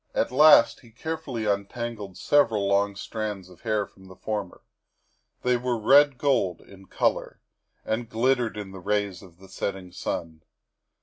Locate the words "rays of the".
8.79-9.47